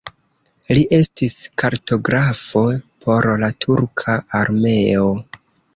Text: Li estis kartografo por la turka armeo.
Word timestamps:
Li 0.77 0.85
estis 0.99 1.35
kartografo 1.63 2.65
por 3.05 3.31
la 3.45 3.53
turka 3.69 4.21
armeo. 4.45 5.11